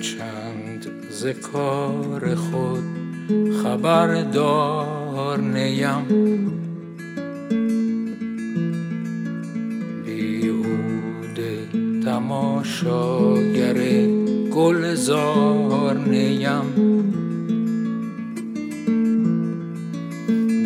[0.00, 2.84] هرچند ز کار خود
[3.62, 6.06] خبردار نیم.
[10.04, 11.68] بیهوده
[12.04, 13.78] تماشاگر
[14.50, 16.62] گلزار نیم.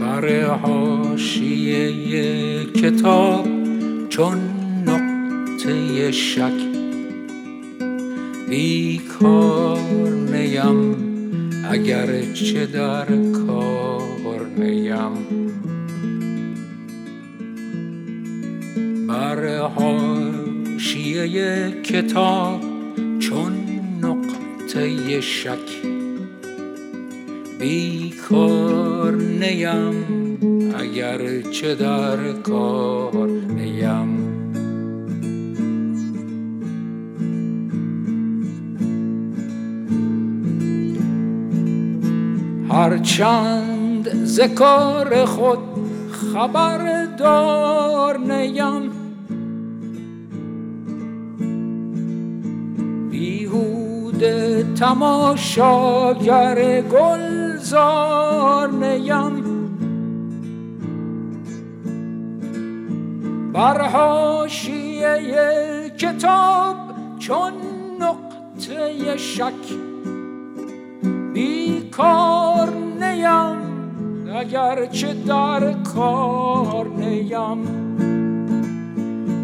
[0.00, 1.92] بر حاشیه
[2.64, 3.48] کتاب
[4.08, 4.38] چون
[4.86, 6.81] نقطه شک
[8.52, 10.96] بیکار نیم
[11.70, 13.06] اگر چه در
[13.46, 15.12] کار نیم.
[19.08, 21.26] بر حاشیه
[21.82, 22.60] کتاب
[23.18, 23.52] چون
[24.02, 25.56] نقطه شک.
[27.58, 30.38] بیکار نیم
[30.78, 33.31] اگر چه در کار
[42.72, 45.58] هرچند ز کار خود
[46.32, 48.90] خبردار نیم.
[53.10, 59.42] بیهوده تماشاگر گلزار نیم.
[63.52, 65.20] بر حاشیه
[65.98, 66.76] کتاب
[67.18, 67.52] چون
[68.00, 69.72] نقطه شک.
[71.32, 72.41] بیکار
[74.42, 77.64] اگر چه در کار نیم.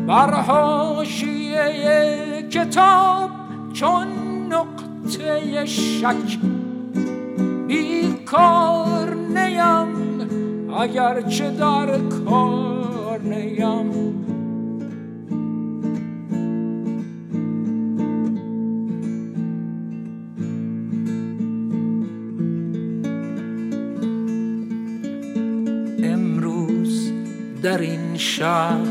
[0.06, 1.62] بر حاشیه
[2.50, 3.30] کتاب
[3.72, 4.06] چون
[4.50, 6.38] نقطه شک.
[7.66, 14.37] بیکار نیم اگر چه در کار نیم.
[27.62, 28.86] در این شهر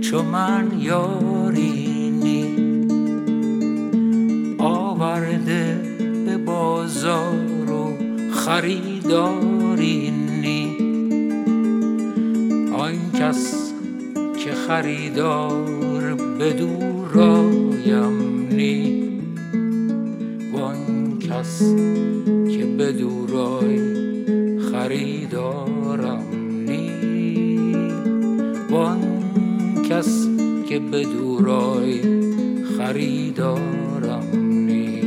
[0.00, 2.56] چو من یارینی
[4.58, 5.80] آورده
[6.26, 7.98] به بازار و
[8.32, 9.84] خریدارینی
[12.78, 13.72] آن کس
[14.44, 19.04] که خریدار به دورایم نی.
[20.52, 21.62] وان کس
[22.56, 23.78] که به دورای
[24.72, 26.33] خریدارم
[29.94, 30.28] کس
[30.68, 32.00] که به دورای
[32.78, 35.00] خریدارم نی.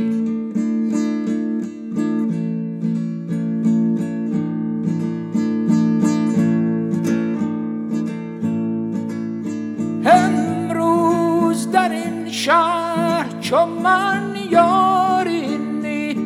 [10.06, 16.16] امروز در این شهر چو من یارینی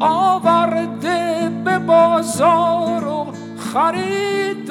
[0.00, 4.68] آورده به بازار و خریدارینی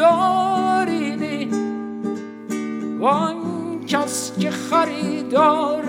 [3.00, 3.36] وان
[3.88, 5.84] کس که خریدار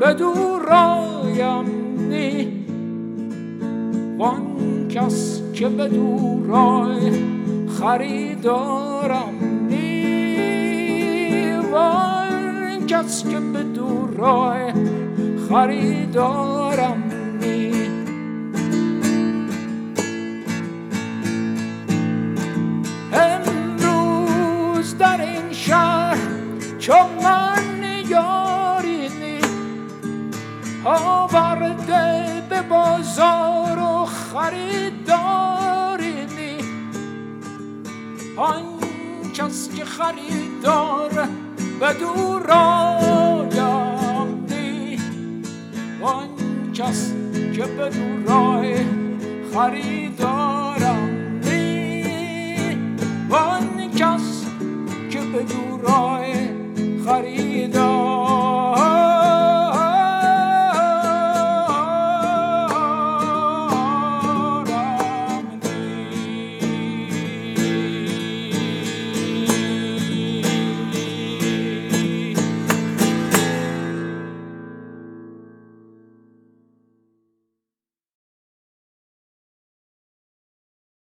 [0.00, 1.64] به دورایم
[2.08, 2.48] نی.
[4.18, 7.10] وان کس که به دورای
[7.80, 9.34] خریدارم
[9.68, 11.52] نی.
[11.72, 14.72] وان کس که به دورای
[15.48, 17.09] خریدارم
[38.36, 38.62] آن
[39.34, 41.28] کس که خریدار
[41.80, 43.48] به دورایم
[44.48, 44.98] نی
[46.02, 46.28] آن
[46.74, 47.12] کس
[47.52, 48.76] که به دورای
[49.54, 51.10] خریدارم
[51.44, 52.04] نی
[53.28, 54.46] وان کس
[55.10, 56.32] که به دورای
[57.06, 57.99] خریدار